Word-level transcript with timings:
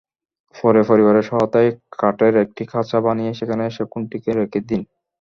পরে 0.55 0.81
পরিবারের 0.89 1.27
সহায়তায় 1.29 1.69
কাঠের 1.95 2.33
একটি 2.43 2.63
খাঁচা 2.71 2.99
বানিয়ে 3.05 3.31
সেখানে 3.39 3.63
শকুনটিকে 3.77 4.29
রেখে 4.33 4.59
দেন। 4.61 4.81